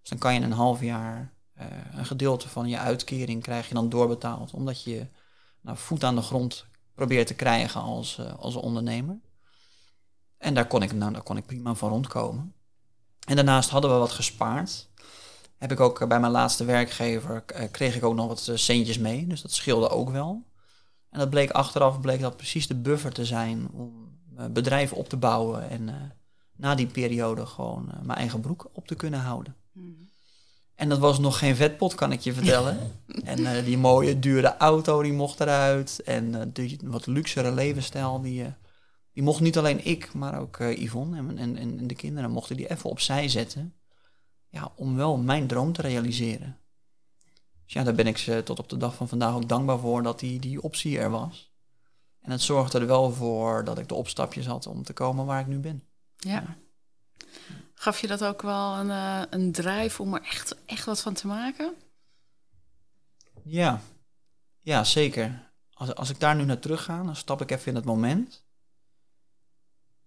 [0.00, 3.74] Dus dan kan je een half jaar eh, een gedeelte van je uitkering krijg je
[3.74, 5.06] dan doorbetaald, omdat je
[5.60, 9.20] nou, voet aan de grond probeert te krijgen als, als ondernemer.
[10.38, 12.54] En daar kon, ik, nou, daar kon ik prima van rondkomen.
[13.26, 14.88] En daarnaast hadden we wat gespaard.
[15.56, 18.56] heb ik ook eh, bij mijn laatste werkgever, eh, kreeg ik ook nog wat eh,
[18.56, 19.26] centjes mee.
[19.26, 20.44] Dus dat scheelde ook wel.
[21.10, 25.08] En dat bleek achteraf bleek dat precies de buffer te zijn om mijn bedrijf op
[25.08, 25.70] te bouwen.
[25.70, 25.94] En eh,
[26.56, 29.56] na die periode gewoon mijn eigen broek op te kunnen houden.
[29.72, 30.06] Mhm.
[30.74, 32.78] En dat was nog geen vetpot, kan ik je vertellen.
[33.24, 36.00] en eh, die mooie, dure auto, die mocht eruit.
[36.04, 38.50] En eh, die wat luxere levensstijl, die, eh,
[39.16, 42.56] die mocht niet alleen ik, maar ook eh, Yvonne en, en, en de kinderen mochten
[42.56, 43.74] die even opzij zetten.
[44.48, 46.58] Ja, om wel mijn droom te realiseren.
[47.64, 50.02] Dus ja, daar ben ik ze tot op de dag van vandaag ook dankbaar voor
[50.02, 51.52] dat die, die optie er was.
[52.20, 55.40] En het zorgde er wel voor dat ik de opstapjes had om te komen waar
[55.40, 55.82] ik nu ben.
[56.16, 56.56] Ja.
[57.74, 61.14] Gaf je dat ook wel een, eh, een drive om er echt, echt wat van
[61.14, 61.74] te maken?
[63.42, 63.80] Ja,
[64.60, 65.52] ja zeker.
[65.72, 68.44] Als, als ik daar nu naar terug ga, dan stap ik even in het moment.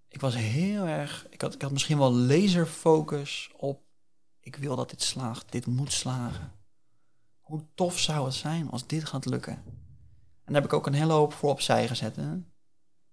[0.10, 3.82] Ik was heel erg, ik had, ik had misschien wel laserfocus op,
[4.40, 6.52] ik wil dat dit slaagt, dit moet slagen.
[7.40, 9.54] Hoe tof zou het zijn als dit gaat lukken?
[10.44, 12.16] En daar heb ik ook een hele hoop voor opzij gezet.
[12.16, 12.30] Hè?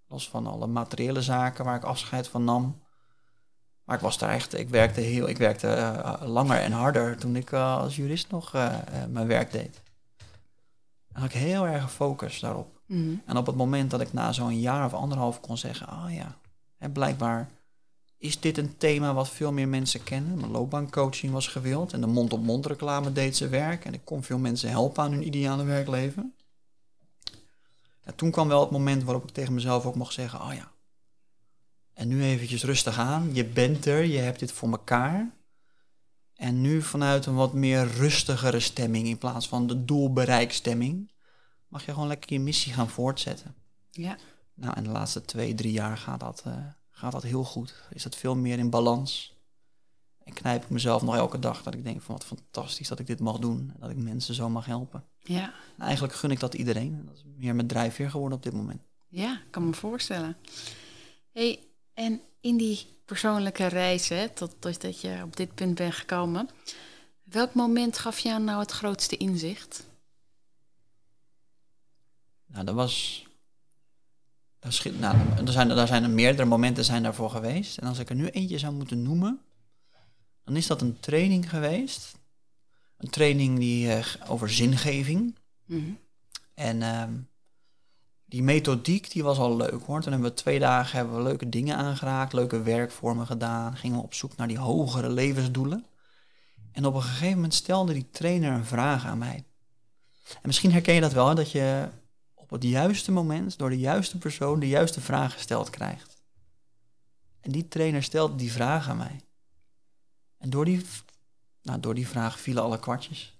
[0.08, 2.82] Los van alle materiële zaken waar ik afscheid van nam.
[3.84, 7.36] Maar ik was daar echt, ik werkte heel, ik werkte eh, langer en harder toen
[7.36, 9.82] ik eh, als jurist nog eh, eh, mijn werk deed.
[11.08, 12.80] Dan had ik heel erg gefocust daarop.
[12.86, 13.14] Mhm.
[13.26, 16.36] En op het moment dat ik na zo'n jaar of anderhalf kon zeggen, ah ja,
[16.76, 17.50] hè, blijkbaar
[18.18, 20.38] is dit een thema wat veel meer mensen kennen.
[20.38, 23.84] Mijn loopbaancoaching was gewild en de mond-op-mond reclame deed zijn werk.
[23.84, 26.34] En ik kon veel mensen helpen aan hun ideale werkleven.
[28.04, 30.72] Ja, toen kwam wel het moment waarop ik tegen mezelf ook mocht zeggen, oh ja,
[31.92, 33.34] en nu eventjes rustig aan.
[33.34, 35.34] Je bent er, je hebt dit voor elkaar.
[36.34, 41.12] En nu vanuit een wat meer rustigere stemming in plaats van de doelbereikstemming,
[41.68, 43.54] mag je gewoon lekker je missie gaan voortzetten.
[43.90, 44.16] Ja.
[44.56, 46.52] Nou, en de laatste twee, drie jaar gaat dat, eh,
[46.90, 47.74] gaat dat heel goed.
[47.90, 49.34] Is dat veel meer in balans.
[50.24, 53.06] En knijp ik mezelf nog elke dag dat ik denk van wat fantastisch dat ik
[53.06, 53.70] dit mag doen.
[53.74, 55.04] En dat ik mensen zo mag helpen.
[55.18, 55.52] Ja.
[55.76, 56.94] En eigenlijk gun ik dat iedereen.
[56.98, 58.82] En dat is meer mijn drijfveer geworden op dit moment.
[59.08, 60.36] Ja, ik kan me voorstellen.
[61.32, 61.60] Hey,
[61.94, 66.48] en in die persoonlijke reis, hè, tot, tot dat je op dit punt bent gekomen,
[67.22, 69.86] welk moment gaf jou nou het grootste inzicht?
[72.46, 73.25] Nou, dat was.
[74.98, 77.78] Nou, er zijn, daar zijn er meerdere momenten zijn daarvoor geweest.
[77.78, 79.40] En als ik er nu eentje zou moeten noemen,
[80.44, 82.18] dan is dat een training geweest.
[82.96, 85.36] Een training die, eh, over zingeving.
[85.64, 85.90] Mhm.
[86.54, 87.12] En ehm,
[88.24, 90.00] die methodiek die was al leuk hoor.
[90.00, 93.76] Toen hebben we twee dagen hebben we leuke dingen aangeraakt, leuke werkvormen gedaan.
[93.76, 95.86] Gingen we op zoek naar die hogere levensdoelen.
[96.72, 99.44] En op een gegeven moment stelde die trainer een vraag aan mij.
[100.28, 101.88] En misschien herken je dat wel, hè, dat je
[102.46, 106.16] op het juiste moment door de juiste persoon de juiste vraag gesteld krijgt.
[107.40, 109.20] En die trainer stelde die vraag aan mij.
[110.38, 110.84] En door die,
[111.62, 113.38] nou, door die vraag vielen alle kwartjes.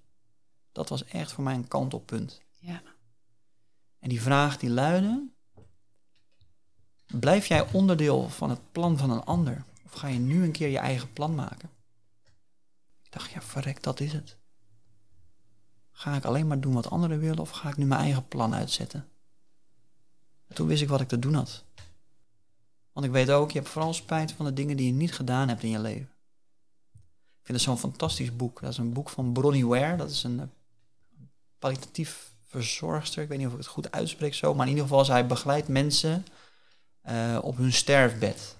[0.71, 2.41] Dat was echt voor mij een kantelpunt.
[2.59, 2.81] Ja.
[3.99, 5.29] En die vraag die luidde:
[7.05, 9.63] Blijf jij onderdeel van het plan van een ander?
[9.85, 11.69] Of ga je nu een keer je eigen plan maken?
[13.03, 14.36] Ik dacht, ja, verrek, dat is het.
[15.99, 18.53] Ga ik alleen maar doen wat anderen willen of ga ik nu mijn eigen plan
[18.53, 19.07] uitzetten?
[20.47, 21.63] En toen wist ik wat ik te doen had.
[22.91, 25.47] Want ik weet ook, je hebt vooral spijt van de dingen die je niet gedaan
[25.47, 26.09] hebt in je leven.
[27.39, 28.61] Ik vind het zo'n fantastisch boek.
[28.61, 29.95] Dat is een boek van Bronnie Ware.
[29.95, 30.45] Dat is een eh,
[31.59, 33.23] kwalitatief verzorgster.
[33.23, 34.53] Ik weet niet of ik het goed uitspreek zo.
[34.53, 36.25] Maar in ieder geval, zij begeleidt mensen
[37.01, 38.57] eh, op hun sterfbed.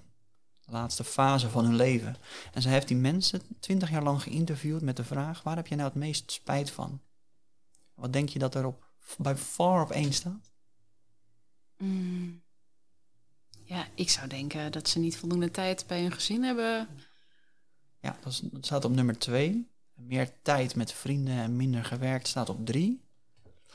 [0.64, 2.16] De laatste fase van hun leven.
[2.52, 5.42] En zij heeft die mensen twintig jaar lang geïnterviewd met de vraag...
[5.42, 7.00] waar heb je nou het meest spijt van?
[7.98, 8.86] Wat denk je dat er op,
[9.18, 10.52] bij far op één staat?
[11.76, 12.42] Mm.
[13.64, 16.88] Ja, ik zou denken dat ze niet voldoende tijd bij hun gezin hebben.
[18.00, 19.70] Ja, dat, is, dat staat op nummer twee.
[19.94, 23.00] Meer tijd met vrienden en minder gewerkt staat op drie.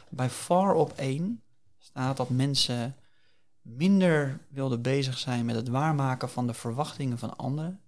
[0.09, 1.43] Bij far op één
[1.77, 2.95] staat dat mensen
[3.61, 7.81] minder wilden bezig zijn met het waarmaken van de verwachtingen van anderen.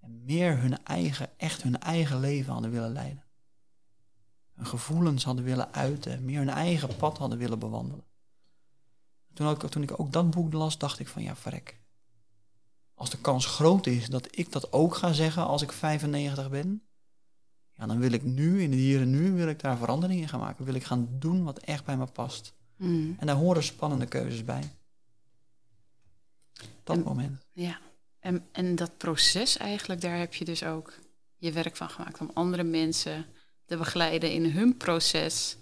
[0.00, 3.24] En meer hun eigen, echt hun eigen leven hadden willen leiden.
[4.54, 8.04] Hun gevoelens hadden willen uiten, meer hun eigen pad hadden willen bewandelen.
[9.34, 11.80] Toen, ook, toen ik ook dat boek las, dacht ik van ja, verrek.
[12.94, 16.82] Als de kans groot is dat ik dat ook ga zeggen als ik 95 ben,
[17.72, 20.40] ja, dan wil ik nu, in het hier en nu, wil ik daar veranderingen gaan
[20.40, 20.64] maken.
[20.64, 22.54] Wil ik gaan doen wat echt bij me past.
[22.76, 23.16] Mm.
[23.18, 24.62] En daar horen spannende keuzes bij.
[26.82, 27.46] Dat En- moment.
[27.52, 27.80] Ja,
[28.18, 30.92] en, en dat proces eigenlijk, daar heb je dus ook
[31.36, 33.26] je werk van gemaakt om andere mensen
[33.72, 35.56] te begeleiden in hun proces.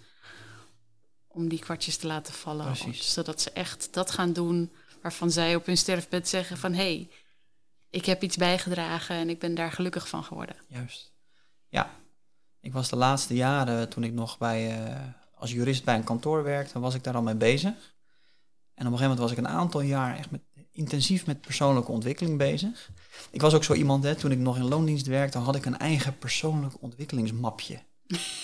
[1.29, 2.77] Om die kwartjes te laten vallen.
[2.95, 6.73] Zodat ze echt dat gaan doen waarvan zij op hun sterfbed zeggen van...
[6.73, 7.09] hé, hey,
[7.91, 10.57] ik heb iets bijgedragen en ik ben daar gelukkig van geworden.
[10.69, 11.13] Juist.
[11.69, 11.91] Ja.
[12.61, 16.43] Ik was de laatste jaren, toen ik nog bij, eh, als jurist bij een kantoor
[16.43, 17.73] werkte, was ik daar al mee bezig.
[18.75, 21.93] En op een gegeven moment was ik een aantal jaar echt met, intensief met persoonlijke
[21.93, 22.91] ontwikkeling bezig.
[23.31, 25.79] Ik was ook zo iemand, hè, toen ik nog in loondienst werkte, had ik een
[25.79, 27.83] eigen persoonlijk ontwikkelingsmapje.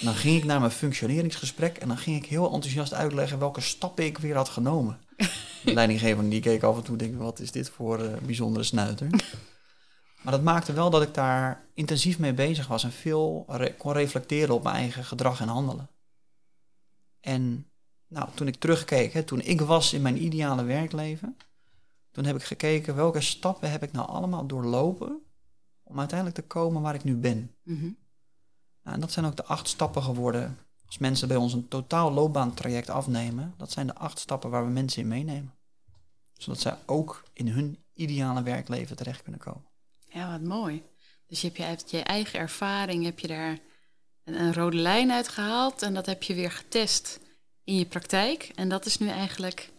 [0.01, 4.05] Dan ging ik naar mijn functioneringsgesprek en dan ging ik heel enthousiast uitleggen welke stappen
[4.05, 5.01] ik weer had genomen.
[5.65, 9.09] De leidinggevende die keek af en toe, denk wat is dit voor uh, bijzondere snuiter?
[10.23, 13.47] Maar dat maakte wel dat ik daar intensief mee bezig was en veel
[13.79, 15.89] kon reflecteren op mijn eigen gedrag en handelen.
[17.21, 17.71] En
[18.07, 21.37] nou, toen ik terugkeek, toen ik was in mijn ideale werkleven,
[22.11, 25.21] toen heb ik gekeken welke stappen heb ik nou allemaal doorlopen
[25.83, 27.55] om uiteindelijk te komen waar ik nu ben.
[27.63, 27.97] -hmm.
[28.87, 30.59] Nou, en dat zijn ook de acht stappen geworden.
[30.87, 34.71] Als mensen bij ons een totaal loopbaantraject afnemen, dat zijn de acht stappen waar we
[34.71, 35.55] mensen in meenemen.
[36.33, 39.65] Zodat zij ook in hun ideale werkleven terecht kunnen komen.
[40.09, 40.83] Ja, wat mooi.
[41.27, 43.59] Dus je hebt je uit je eigen ervaring, heb je daar
[44.25, 47.21] een, een rode lijn uit gehaald en dat heb je weer getest
[47.65, 48.53] in je praktijk.
[48.55, 49.73] En dat is nu eigenlijk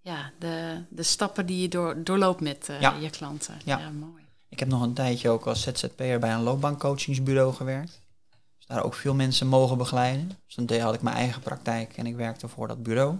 [0.00, 2.94] ja, de, de stappen die je door, doorloopt met uh, ja.
[2.94, 3.60] je klanten.
[3.64, 3.78] Ja.
[3.78, 3.90] ja.
[3.90, 4.22] mooi.
[4.48, 8.02] Ik heb nog een tijdje ook als ZZP'er bij een loopbaancoachingsbureau gewerkt.
[8.72, 10.28] Daar ook veel mensen mogen begeleiden.
[10.46, 13.18] Dus dan had ik mijn eigen praktijk en ik werkte voor dat bureau.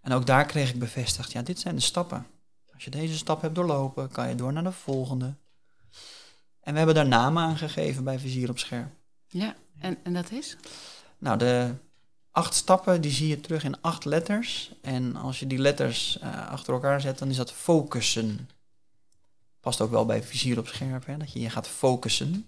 [0.00, 2.26] En ook daar kreeg ik bevestigd, ja, dit zijn de stappen.
[2.74, 5.34] Als je deze stap hebt doorlopen, kan je door naar de volgende.
[6.60, 8.90] En we hebben daar namen aan gegeven bij Vizier op Scherm.
[9.28, 10.56] Ja, en, en dat is?
[11.18, 11.74] Nou, de
[12.30, 14.72] acht stappen die zie je terug in acht letters.
[14.82, 18.48] En als je die letters uh, achter elkaar zet, dan is dat focussen.
[19.60, 22.46] Past ook wel bij Vizier op Scherp, hè, dat je je gaat focussen.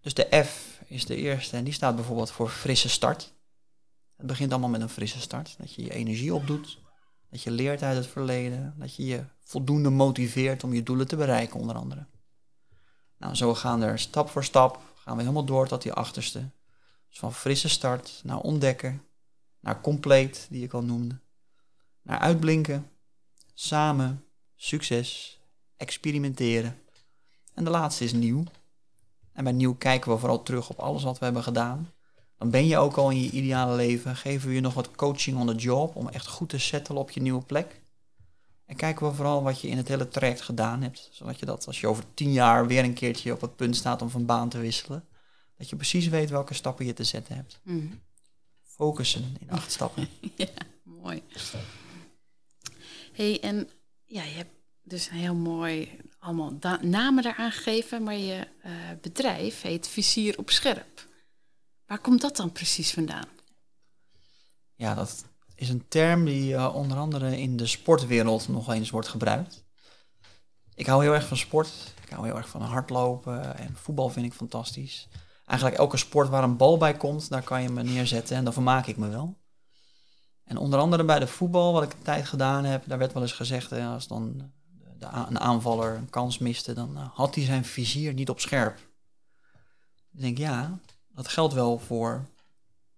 [0.00, 3.34] Dus de F is de eerste en die staat bijvoorbeeld voor frisse start.
[4.16, 5.54] Het begint allemaal met een frisse start.
[5.58, 6.78] Dat je je energie opdoet.
[7.30, 8.74] Dat je leert uit het verleden.
[8.78, 12.06] Dat je je voldoende motiveert om je doelen te bereiken, onder andere.
[13.18, 16.50] Nou, zo gaan er stap voor stap, gaan we helemaal door tot die achterste.
[17.08, 19.02] Dus van frisse start naar ontdekken,
[19.60, 21.20] naar compleet, die ik al noemde,
[22.02, 22.90] naar uitblinken,
[23.54, 25.40] samen, succes,
[25.76, 26.78] experimenteren.
[27.54, 28.44] En de laatste is nieuw.
[29.36, 31.92] En bij nieuw kijken we vooral terug op alles wat we hebben gedaan.
[32.38, 34.16] Dan ben je ook al in je ideale leven.
[34.16, 37.10] Geven we je nog wat coaching on the job om echt goed te settelen op
[37.10, 37.80] je nieuwe plek.
[38.66, 41.08] En kijken we vooral wat je in het hele traject gedaan hebt.
[41.12, 44.02] Zodat je dat als je over tien jaar weer een keertje op het punt staat
[44.02, 45.04] om van baan te wisselen.
[45.56, 47.60] Dat je precies weet welke stappen je te zetten hebt.
[47.62, 48.00] Mm.
[48.62, 50.08] Focussen in acht stappen.
[50.36, 50.48] ja,
[50.82, 51.22] mooi.
[53.12, 53.68] hey, en
[54.04, 54.55] ja, je hebt
[54.88, 61.06] dus heel mooi allemaal namen daaraan gegeven, maar je uh, bedrijf heet Vizier op Scherp.
[61.86, 63.28] Waar komt dat dan precies vandaan?
[64.74, 69.08] Ja, dat is een term die uh, onder andere in de sportwereld nog eens wordt
[69.08, 69.64] gebruikt.
[70.74, 71.94] Ik hou heel erg van sport.
[72.04, 75.08] Ik hou heel erg van hardlopen en voetbal vind ik fantastisch.
[75.46, 78.52] Eigenlijk elke sport waar een bal bij komt, daar kan je me neerzetten en dan
[78.52, 79.36] vermaak ik me wel.
[80.44, 83.22] En onder andere bij de voetbal, wat ik een tijd gedaan heb, daar werd wel
[83.22, 84.52] eens gezegd, hè, als dan
[84.98, 88.78] een aanvaller een kans miste, dan uh, had hij zijn vizier niet op scherp.
[90.12, 90.78] Ik denk, ja,
[91.08, 92.28] dat geldt wel voor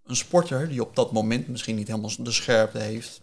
[0.05, 3.23] een sporter die op dat moment misschien niet helemaal de scherpte heeft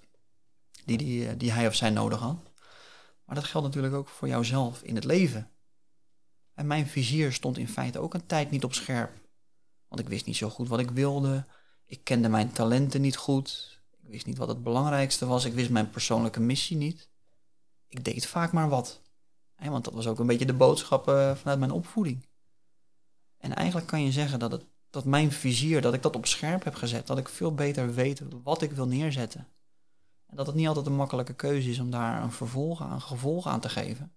[0.86, 2.38] die, die, eh, die hij of zij nodig had.
[3.26, 5.50] Maar dat geldt natuurlijk ook voor jouzelf in het leven.
[6.54, 9.12] En mijn vizier stond in feite ook een tijd niet op scherp.
[9.88, 11.46] Want ik wist niet zo goed wat ik wilde.
[11.86, 13.80] Ik kende mijn talenten niet goed.
[14.02, 15.46] Ik wist niet wat het belangrijkste was.
[15.46, 17.10] Ik wist mijn persoonlijke missie niet.
[17.96, 19.02] Ik deed vaak maar wat.
[19.56, 22.26] Want dat was ook een beetje de boodschap eh, vanuit mijn opvoeding.
[23.38, 26.64] En eigenlijk kan je zeggen dat, het, dat mijn vizier, dat ik dat op scherp
[26.64, 27.08] heb gezet.
[27.08, 29.48] Dat ik veel beter weet wat ik wil neerzetten.
[30.26, 33.02] En dat het niet altijd een makkelijke keuze is om daar een vervolg aan, een
[33.02, 34.14] gevolg aan te geven.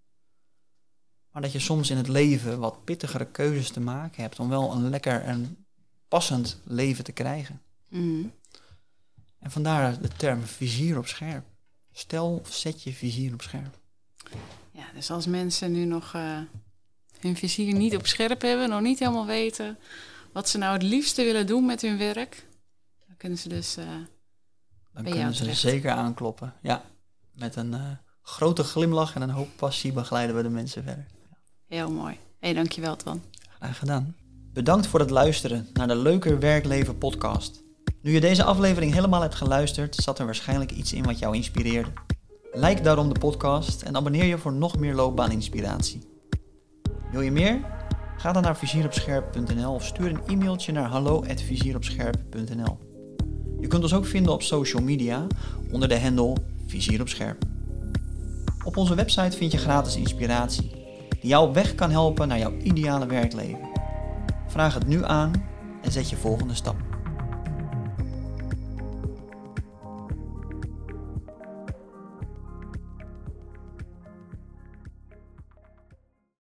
[1.30, 4.72] Maar dat je soms in het leven wat pittigere keuzes te maken hebt om wel
[4.72, 5.66] een lekker en
[6.08, 7.62] passend leven te krijgen.
[7.88, 8.32] Mm.
[9.38, 11.44] En vandaar de term vizier op scherp.
[11.98, 13.78] Stel, zet je vizier op scherp.
[14.70, 16.38] Ja, dus als mensen nu nog uh,
[17.20, 19.78] hun vizier niet op scherp hebben, nog niet helemaal weten
[20.32, 22.46] wat ze nou het liefste willen doen met hun werk,
[23.06, 23.79] dan kunnen ze dus.
[23.79, 23.85] Uh,
[24.92, 26.54] dan kunnen ze zeker aankloppen.
[26.62, 26.85] Ja,
[27.33, 27.90] met een uh,
[28.23, 31.06] grote glimlach en een hoop passie begeleiden we de mensen verder.
[31.66, 32.14] Heel mooi.
[32.14, 33.23] Hé, hey, dankjewel Twan.
[33.58, 34.16] Graag gedaan.
[34.52, 37.62] Bedankt voor het luisteren naar de Leuker Werkleven podcast.
[38.01, 41.88] Nu je deze aflevering helemaal hebt geluisterd, zat er waarschijnlijk iets in wat jou inspireerde.
[42.53, 46.01] Like daarom de podcast en abonneer je voor nog meer loopbaaninspiratie.
[47.11, 47.61] Wil je meer?
[48.17, 52.79] Ga dan naar vizieropscherp.nl of stuur een e-mailtje naar hallo@vizieropscherp.nl.
[53.61, 55.27] Je kunt ons ook vinden op social media
[55.71, 56.37] onder de handle
[56.67, 57.37] Vizier op.
[58.65, 60.71] Op onze website vind je gratis inspiratie
[61.21, 63.69] die jou op weg kan helpen naar jouw ideale werkleven.
[64.46, 65.33] Vraag het nu aan
[65.83, 66.87] en zet je volgende stap.